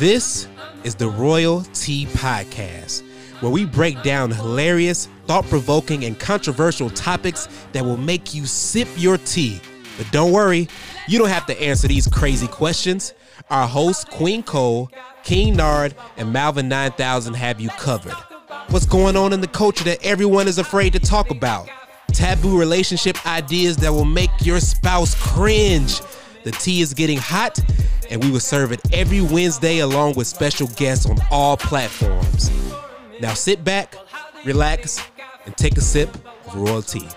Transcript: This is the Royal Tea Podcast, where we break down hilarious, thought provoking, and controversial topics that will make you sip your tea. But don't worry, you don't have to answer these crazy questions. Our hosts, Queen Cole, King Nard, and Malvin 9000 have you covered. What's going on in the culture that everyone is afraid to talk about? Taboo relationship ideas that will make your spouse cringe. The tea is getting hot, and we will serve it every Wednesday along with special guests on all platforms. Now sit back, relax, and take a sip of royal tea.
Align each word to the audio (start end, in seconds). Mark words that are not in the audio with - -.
This 0.00 0.48
is 0.82 0.94
the 0.94 1.10
Royal 1.10 1.60
Tea 1.74 2.06
Podcast, 2.06 3.02
where 3.42 3.52
we 3.52 3.66
break 3.66 4.02
down 4.02 4.30
hilarious, 4.30 5.10
thought 5.26 5.44
provoking, 5.44 6.06
and 6.06 6.18
controversial 6.18 6.88
topics 6.88 7.48
that 7.72 7.84
will 7.84 7.98
make 7.98 8.32
you 8.32 8.46
sip 8.46 8.88
your 8.96 9.18
tea. 9.18 9.60
But 9.98 10.10
don't 10.10 10.32
worry, 10.32 10.70
you 11.06 11.18
don't 11.18 11.28
have 11.28 11.44
to 11.48 11.62
answer 11.62 11.86
these 11.86 12.08
crazy 12.08 12.46
questions. 12.46 13.12
Our 13.50 13.68
hosts, 13.68 14.04
Queen 14.04 14.42
Cole, 14.42 14.90
King 15.22 15.54
Nard, 15.54 15.94
and 16.16 16.32
Malvin 16.32 16.66
9000 16.66 17.34
have 17.34 17.60
you 17.60 17.68
covered. 17.68 18.16
What's 18.70 18.86
going 18.86 19.18
on 19.18 19.34
in 19.34 19.42
the 19.42 19.48
culture 19.48 19.84
that 19.84 20.02
everyone 20.02 20.48
is 20.48 20.56
afraid 20.56 20.94
to 20.94 20.98
talk 20.98 21.28
about? 21.28 21.68
Taboo 22.14 22.58
relationship 22.58 23.26
ideas 23.26 23.76
that 23.76 23.92
will 23.92 24.06
make 24.06 24.30
your 24.40 24.60
spouse 24.60 25.14
cringe. 25.14 26.00
The 26.44 26.52
tea 26.52 26.80
is 26.80 26.94
getting 26.94 27.18
hot, 27.18 27.60
and 28.10 28.22
we 28.22 28.30
will 28.30 28.40
serve 28.40 28.72
it 28.72 28.80
every 28.92 29.20
Wednesday 29.20 29.78
along 29.78 30.14
with 30.14 30.26
special 30.26 30.66
guests 30.68 31.06
on 31.06 31.16
all 31.30 31.56
platforms. 31.56 32.50
Now 33.20 33.34
sit 33.34 33.64
back, 33.64 33.94
relax, 34.44 35.00
and 35.46 35.56
take 35.56 35.76
a 35.76 35.80
sip 35.80 36.14
of 36.46 36.54
royal 36.56 36.82
tea. 36.82 37.08